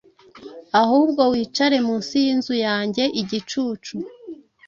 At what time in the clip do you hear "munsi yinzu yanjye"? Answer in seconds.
1.87-3.03